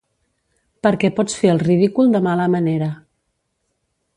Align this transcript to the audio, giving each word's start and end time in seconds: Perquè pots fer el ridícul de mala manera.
Perquè 0.87 1.11
pots 1.19 1.37
fer 1.41 1.51
el 1.53 1.61
ridícul 1.65 2.09
de 2.15 2.23
mala 2.29 2.51
manera. 2.55 2.89